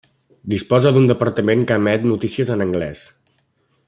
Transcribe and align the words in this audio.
Disposa 0.53 0.93
d'un 0.95 1.05
departament 1.11 1.61
que 1.71 1.77
emet 1.81 2.09
notícies 2.13 2.51
en 2.57 2.65
anglès. 2.69 3.05